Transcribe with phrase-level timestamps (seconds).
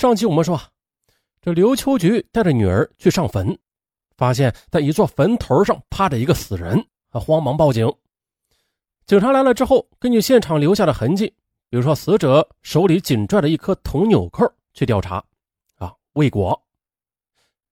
[0.00, 0.58] 上期我们说，
[1.42, 3.58] 这刘秋菊带着女儿去上坟，
[4.16, 7.86] 发现在一座坟头上趴着一个死人，啊慌忙报警。
[9.04, 11.26] 警察来了之后，根据现场留下的痕迹，
[11.68, 15.22] 比如说死者手里紧拽着一颗铜纽扣去调查，
[15.76, 16.58] 啊，未果。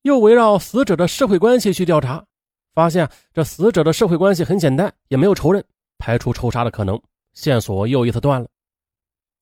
[0.00, 2.24] 又围绕死者的社会关系去调查，
[2.72, 5.62] 发现这死者的社会关系很简单，也没有仇人，
[5.98, 6.98] 排除仇杀的可能，
[7.34, 8.48] 线索又一次断了。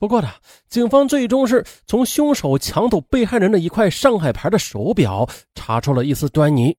[0.03, 0.29] 不过呢，
[0.69, 6.77] 警方最终是从凶手抢走被害人的一块上海牌的手表查出了一丝端倪，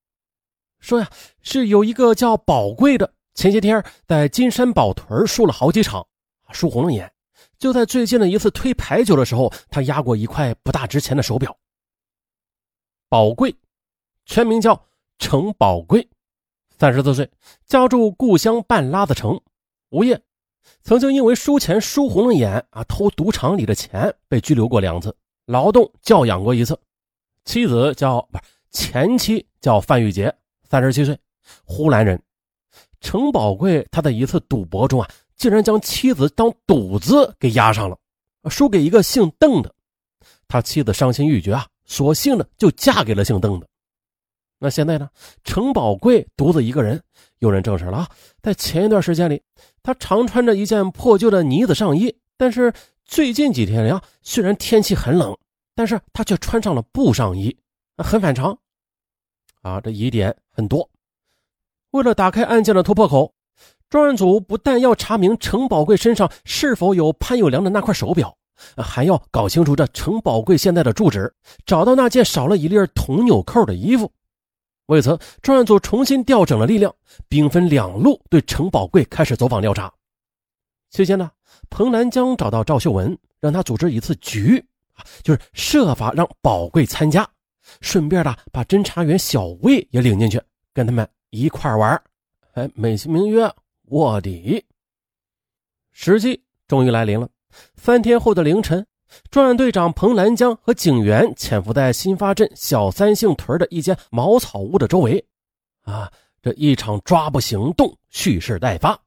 [0.82, 1.10] 说呀
[1.42, 6.06] 是有一个叫宝贵的，前些天在金山宝屯输了好几场，
[6.52, 7.10] 输红了眼。
[7.58, 11.56] 就在最近的一次推牌九的时候，他压过一块不大值钱的手表。
[13.08, 13.56] 宝贵，
[14.26, 14.84] 全名叫
[15.18, 16.06] 程宝贵，
[16.78, 17.32] 三十多岁，
[17.68, 19.40] 家住故乡半拉子城，
[19.92, 20.22] 无业。
[20.84, 26.78] 曾经因为输钱输红了眼啊，偷赌场里的钱被拘留过两次，劳动教养过一次。
[27.46, 30.34] 妻子叫不是前妻叫范玉洁，
[30.70, 31.18] 三十七岁，
[31.66, 32.22] 呼兰人。
[33.02, 37.98] 程宝贵他在一次赌博中啊，竟然将妻子当赌资给押上了，
[38.50, 39.74] 输给一个姓邓的。
[40.48, 43.68] 他妻子伤心欲绝啊，索性呢就嫁给了姓邓的。
[44.64, 45.10] 那现在呢？
[45.44, 47.04] 程宝贵独自一个人，
[47.40, 48.10] 有人证实了啊，
[48.42, 49.42] 在前一段时间里，
[49.84, 52.72] 他常穿着一件破旧的呢子上衣，但是
[53.04, 55.38] 最近几天呀，虽然天气很冷，
[55.76, 57.54] 但是他却穿上了布上衣，
[57.98, 58.58] 很反常。
[59.64, 60.90] 啊，这疑点很多。
[61.92, 63.34] 为了打开案件的突破口，
[63.90, 68.34] 专案组不但要查明程宝贵身上是否有潘有良的那块手表，
[68.78, 74.10] 还要搞清楚这程宝贵现在的住址，找到那件少了一粒铜纽扣的衣服。
[74.88, 76.94] 为此，专案组重新调整了力量，
[77.30, 79.92] 兵分两路对程宝贵开始走访调查。
[80.90, 81.32] 期间呢，
[81.70, 84.64] 彭南江找到赵秀文，让他组织一次局，
[85.24, 87.28] 就是设法让宝贵参加，
[87.80, 90.42] 顺便的把侦查员小魏也领进去，
[90.74, 92.02] 跟他们一块玩
[92.54, 93.50] 哎，美其名曰
[93.86, 94.64] 卧底。
[95.92, 97.30] 时机终于来临了，
[97.76, 98.86] 三天后的凌晨。
[99.30, 105.24] 专案队长彭兰江和警员潜伏在新发镇小三姓屯的一间茅草屋的周围，
[105.84, 109.00] 啊，这一场抓捕行动蓄势待发。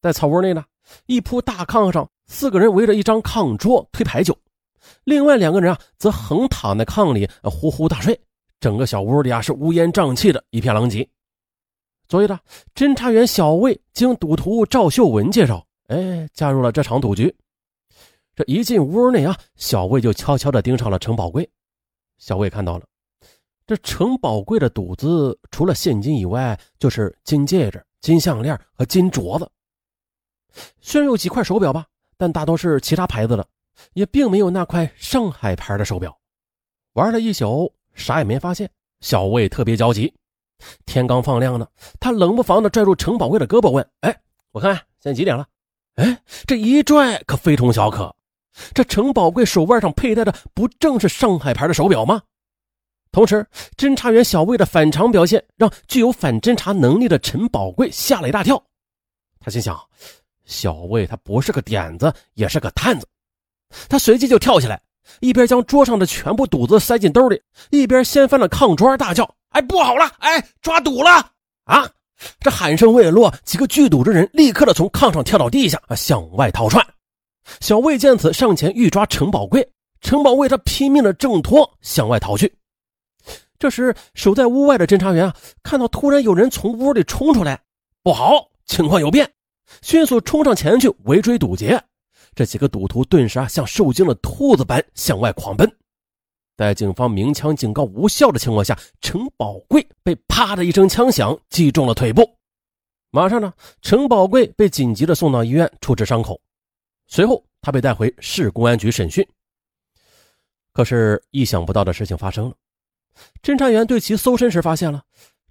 [0.00, 0.64] 在草屋内呢，
[1.06, 4.36] 一铺大炕上，四个人围着一张炕桌推牌九，
[5.04, 8.18] 另外两个人啊则横躺在炕里呼呼大睡。
[8.60, 11.08] 整个小屋里啊是乌烟瘴气的一片狼藉。
[12.08, 12.38] 所以呢，
[12.74, 17.34] 侦查员小魏经赌徒赵秀文介绍，哎，加入了这场赌局。
[18.36, 21.48] 这一进屋内啊，小魏就悄悄地盯上了程宝贵。
[22.18, 22.84] 小魏看到了，
[23.66, 29.50] 这程宝贵的赌资除了现金以外，就是金戒指、金项链和金镯子。
[30.82, 31.86] 虽然有几块手表吧，
[32.18, 33.48] 但大多是其他牌子的，
[33.94, 36.14] 也并没有那块上海牌的手表。
[36.92, 38.70] 玩了一宿，啥也没发现。
[39.00, 40.14] 小魏特别焦急。
[40.84, 41.66] 天刚放亮呢，
[41.98, 44.20] 他冷不防地拽住程宝贵的胳膊问：“哎，
[44.52, 45.46] 我看现在几点了？”
[45.96, 48.14] 哎，这一拽可非同小可。
[48.74, 52.22] 这程宝贵手腕上佩戴的不正是上海牌的手表吗？
[53.12, 53.46] 同时，
[53.76, 58.62] 侦查员小魏的反常表现让具有反侦查能力的陈宝贵吓了一大跳。
[59.40, 59.78] 他心想：
[60.44, 63.06] 小魏他不是个点子，也是个探子。
[63.88, 64.80] 他随即就跳起来，
[65.20, 67.40] 一边将桌上的全部赌子塞进兜里，
[67.70, 70.04] 一边掀翻了炕桌，大叫：“哎，不好了！
[70.18, 71.10] 哎，抓赌了！
[71.64, 71.88] 啊！”
[72.40, 76.86] 这喊声未落，几个聚赌之人立刻的从炕上跳到地下，向外逃窜。
[77.60, 79.68] 小魏见此，上前欲抓程宝贵。
[80.00, 82.54] 程宝贵他拼命的挣脱，向外逃去。
[83.58, 87.60] 这时，守在屋外的侦查员啊，看到突然有人从屋里冲出来，
[88.02, 89.28] 不好，情况有变，
[89.80, 91.82] 迅速冲上前去围追堵截。
[92.34, 95.70] 这几个赌徒顿时啊，像受惊的兔子般向外狂奔。
[96.56, 102.30] 在警方鸣枪警告无效的情况下，程宝贵被啪的一声枪响击中了腿部。
[103.10, 106.38] 马上呢，程宝贵被紧急的送到医院处置伤口。
[107.06, 109.26] 随后，他被带回市公安局审讯。
[110.72, 112.54] 可是，意想不到的事情发生了。
[113.42, 115.02] 侦查员对其搜身时，发现了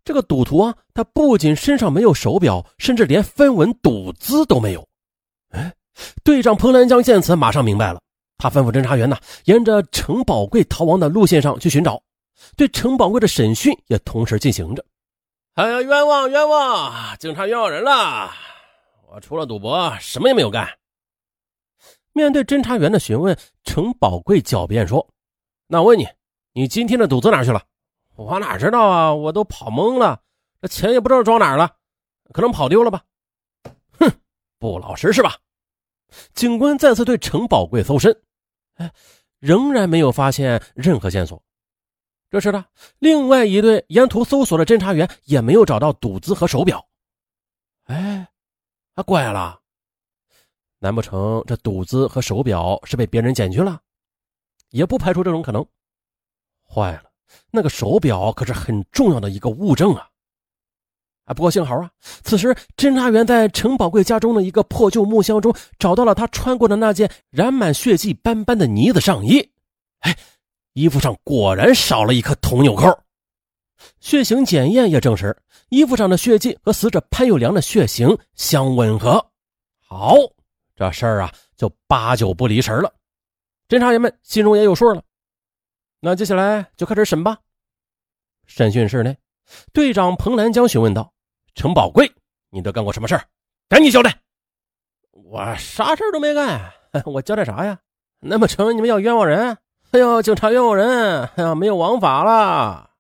[0.04, 4.88] 这个赌徒啊，他不仅身上没有手表，甚至连分文赌资都没有。
[5.50, 5.74] 哎，
[6.24, 8.00] 队长彭兰江见此，马上明白了。
[8.38, 12.00] 他吩咐侦查员呢，沿着程宝贵逃亡的路线上去寻找，
[12.56, 14.86] 对程宝贵的审讯也同时进行着。
[15.56, 17.18] 哎呀，冤枉冤枉！
[17.18, 18.30] 警察冤枉人了！
[19.08, 20.70] 我除了赌博，什么也没有干。
[22.16, 25.06] 面对侦查员的询问，程宝贵狡辩说
[25.68, 26.08] ：“那我问你，
[26.54, 27.62] 你今天的赌资哪去了？
[28.16, 29.14] 我哪知道啊？
[29.14, 30.22] 我都跑懵了，
[30.62, 31.76] 这钱也不知道装哪了，
[32.32, 33.04] 可能跑丢了吧？”
[34.00, 34.10] 哼，
[34.60, 35.36] 不老实是吧？
[36.34, 38.18] 警官再次对程宝贵搜身。
[38.76, 38.90] 哎，
[39.40, 41.44] 仍然没有发现任何线索。
[42.30, 42.64] 这时呢，
[43.00, 46.88] 另外一队沿途搜索的侦查员也没有找到赌资和手表。
[47.88, 48.26] 哎，
[48.94, 49.60] 啊，怪了，
[50.86, 53.82] 难不成这赌资和手表是被别人捡去了？
[54.70, 55.66] 也不排除这种可能。
[56.70, 57.06] 坏了，
[57.50, 60.08] 那个手表可是很重要的一个物证啊！
[61.26, 61.90] 啊，不过幸好啊，
[62.24, 69.50] 此时侦查员在陈宝贵家中的一个破旧木箱中找到了他穿过的那件染满血迹斑斑的呢子上衣。
[70.02, 70.16] 哎。
[70.74, 73.00] 衣服上果然少了一颗铜纽扣，
[74.02, 75.34] 血型检验也证实
[75.70, 79.26] 衣服上的血迹和死者潘有良的血型相吻合。
[79.80, 80.18] 好，
[80.76, 82.94] 这事儿啊就八九不离十了。
[83.68, 85.02] 侦查员们心中也有数了。
[86.00, 87.38] 那接下来就开始审吧。
[88.46, 89.18] 审讯室内，
[89.74, 91.14] 队长彭兰江询问道
[91.56, 92.12] ：“程宝贵，
[92.50, 93.26] 你都干过什么事儿？
[93.68, 94.22] 赶紧交代！”
[95.12, 96.72] 我啥事儿都没干，
[97.06, 97.80] 我交代啥呀？
[98.20, 99.58] 难不成你们要冤枉人？
[99.92, 101.24] 哎呦，警察冤枉人！
[101.36, 102.92] 哎呀，没有王法了！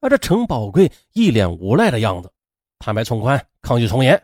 [0.00, 2.32] 啊，这程宝贵一脸无赖的样子，
[2.78, 4.20] 坦白从宽，抗拒从严。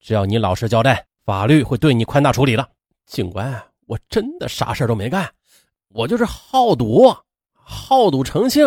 [0.00, 2.68] 只要你老实交代，法律会对你宽大处理的。
[3.06, 5.30] 警官，我真的啥事都没干，
[5.88, 7.14] 我就是好赌，
[7.52, 8.66] 好赌成性，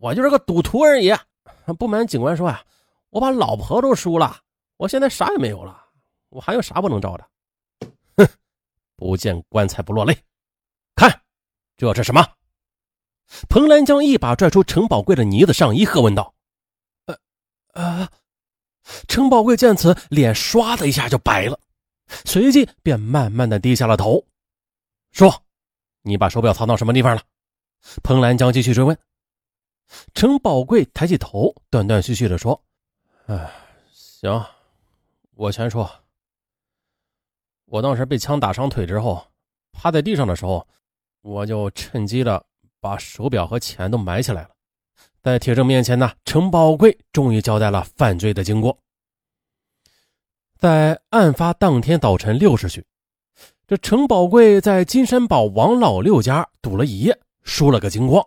[0.00, 1.12] 我就是个赌徒而已。
[1.78, 2.62] 不瞒警官说呀，
[3.10, 4.36] 我把老婆都输了，
[4.76, 5.78] 我现在啥也没有了，
[6.30, 7.28] 我还有啥不能招的？
[8.16, 8.28] 哼，
[8.96, 10.16] 不见棺材不落泪，
[10.94, 11.20] 看。
[11.76, 12.26] 这是什么？
[13.48, 16.34] 彭兰江一把拽出程宝贵的呢子上衣，喝问道
[17.06, 18.10] ：“呃，啊！”
[19.06, 21.60] 程宝贵见此，脸唰的一下就白了，
[22.24, 24.24] 随即便慢慢的低下了头，
[25.12, 25.42] 说
[26.02, 27.22] ：“你把手表藏到什么地方了？”
[28.02, 28.96] 彭兰江继续追问。
[30.14, 32.60] 程宝贵抬起头，断断续续的说
[33.26, 33.50] ：“哎，
[33.92, 34.44] 行，
[35.34, 35.90] 我全说。
[37.66, 39.26] 我当时被枪打伤腿之后，
[39.72, 40.66] 趴在地上的时候。”
[41.20, 42.42] 我就趁机的
[42.80, 44.50] 把手表和钱都埋起来了。
[45.20, 48.78] 在铁证面前呢，程宝贵终于交代了犯罪的经过。
[50.58, 52.84] 在案发当天早晨六时许，
[53.68, 58.26] 这程宝贵在金山堡王老六家赌了一夜，输了个精光。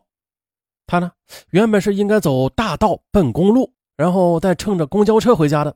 [0.87, 1.11] 他呢，
[1.49, 5.75] 原本是应该走大道奔公路，然后再乘着公交车回家的，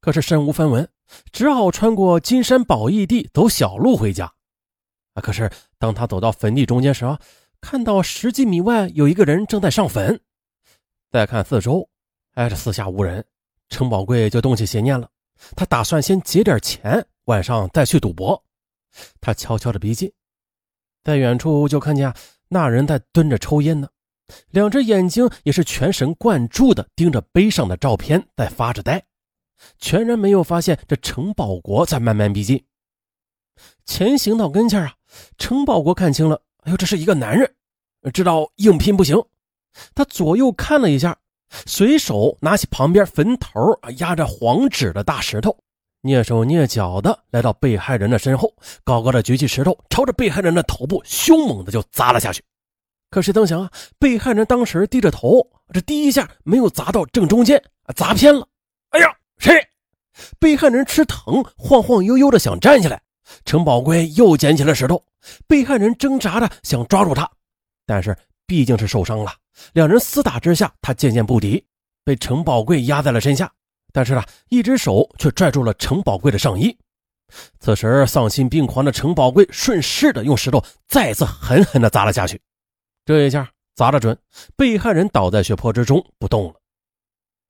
[0.00, 0.88] 可是身无分文，
[1.30, 4.24] 只好穿过金山宝义地走小路回家。
[5.14, 5.22] 啊！
[5.22, 5.48] 可是
[5.78, 7.16] 当他走到坟地中间时啊，
[7.60, 10.20] 看到十几米外有一个人正在上坟。
[11.12, 11.88] 再看四周，
[12.34, 13.24] 哎，这四下无人，
[13.68, 15.08] 程宝贵就动起邪念了。
[15.54, 18.42] 他打算先劫点钱，晚上再去赌博。
[19.20, 20.12] 他悄悄的逼近，
[21.04, 22.12] 在远处就看见
[22.48, 23.88] 那人在蹲着抽烟呢，
[24.50, 29.04] 两只眼睛也是全神贯注的盯着碑上的照片，在发着呆，
[29.78, 32.64] 全然没有发现这程保国在慢慢逼近。
[33.84, 34.94] 前行到跟前啊。
[35.38, 37.54] 程保国看清了，哎呦，这是一个男人，
[38.12, 39.16] 知道硬拼不行。
[39.94, 41.16] 他左右看了一下，
[41.66, 43.50] 随手拿起旁边坟头
[43.98, 45.56] 压着黄纸的大石头，
[46.02, 48.52] 蹑手蹑脚的来到被害人的身后，
[48.84, 52.42] 高高的举起石头，朝着被害人的头部凶猛的就砸了下去。
[53.10, 55.40] 可谁曾想啊，被害人当时低着头，
[55.72, 57.62] 这第一下没有砸到正中间，
[57.94, 58.46] 砸偏了。
[58.90, 59.06] 哎呀，
[59.38, 59.54] 谁？
[60.38, 63.00] 被害人吃疼，晃晃悠悠的想站起来。
[63.44, 65.02] 程宝贵又捡起了石头，
[65.46, 67.30] 被害人挣扎着想抓住他，
[67.84, 68.16] 但是
[68.46, 69.32] 毕竟是受伤了，
[69.72, 71.64] 两人厮打之下，他渐渐不敌，
[72.04, 73.52] 被程宝贵压在了身下。
[73.92, 76.76] 但是呢，一只手却拽住了程宝贵的上衣。
[77.58, 82.40] 此时丧心病狂的程宝贵顺势的用石头再次狠狠的砸了下去，
[83.04, 84.16] 这一下砸得准，
[84.54, 86.54] 被害人倒在血泊之中不动了。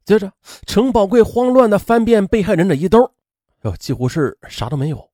[0.05, 0.33] 接着，
[0.67, 3.13] 程宝贵慌乱的翻遍被害人的衣兜，
[3.63, 5.11] 哟，几乎是啥都没有。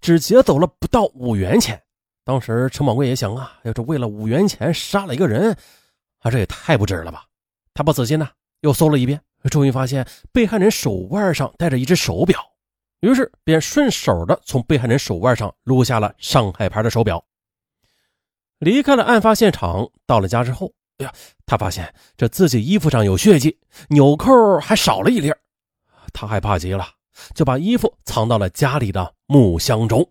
[0.00, 1.82] 只劫走了不到五元钱，
[2.24, 5.56] 当时陈宝贵也想啊，要是为了五元钱杀了一个人，
[6.18, 7.24] 啊，这也太不值了吧！
[7.74, 8.28] 他不死心呢，
[8.60, 12.38] 又搜了一遍，终于发现被害人手腕上戴着一只手表，
[13.00, 17.24] 于是便顺手的从被害人手腕上撸下了上海牌的手表。
[18.58, 21.12] 离开了案发现场，到了家之后，哎呀，
[21.46, 23.58] 他发现这自己衣服上有血迹，
[23.88, 25.32] 纽扣还少了一粒
[26.12, 26.86] 他害怕极了。
[27.34, 30.08] 就把衣服藏到了家里的木箱中，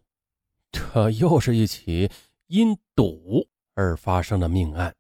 [0.72, 2.10] 这又是一起
[2.48, 4.96] 因赌而发生的命案。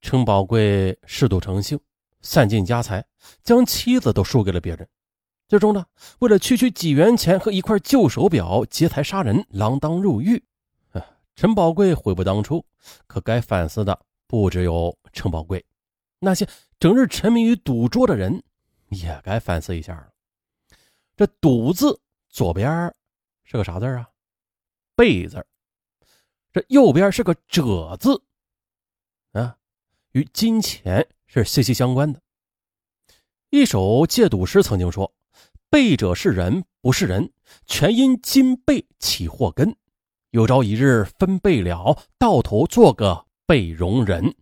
[0.00, 1.78] 程宝贵嗜赌成性，
[2.22, 3.04] 散尽家财，
[3.42, 4.88] 将妻子都输给了别人。
[5.46, 5.84] 最终呢，
[6.20, 10.42] 为了区区几元钱和一块旧手表，劫财杀人，锒铛入狱。
[11.34, 12.64] 陈宝贵悔不当初，
[13.06, 15.64] 可该反思的不只有陈宝贵，
[16.18, 18.42] 那些整日沉迷于赌桌的人
[18.88, 20.08] 也该反思一下了。
[21.16, 22.94] 这“赌”字左边
[23.44, 24.08] 是个啥字啊
[25.00, 25.46] ？“贝”字。
[26.52, 28.22] 这右边是个者字，
[29.32, 29.56] 啊，
[30.12, 32.20] 与金钱是息息相关的。
[33.48, 35.10] 一首戒赌诗曾经说
[35.70, 37.32] ：“背者是人，不是人，
[37.64, 39.74] 全因金背起祸根。
[40.32, 44.36] 有朝一日分背了，到头做个背容人。”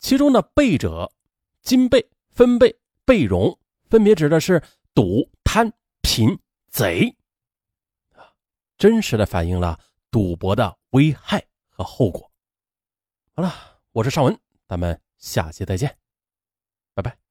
[0.00, 1.10] 其中的背者、
[1.62, 4.62] 金背、分背、背容，分别指的是
[4.92, 6.38] 赌、贪、贫、
[6.68, 7.16] 贼。
[8.76, 9.78] 真实的反映了
[10.10, 12.30] 赌博的危害和后果。
[13.34, 13.52] 好了，
[13.92, 15.96] 我是尚文，咱们下期再见，
[16.94, 17.23] 拜拜。